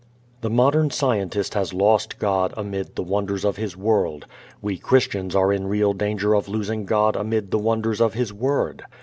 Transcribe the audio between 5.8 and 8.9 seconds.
danger of losing God amid the wonders of His Word.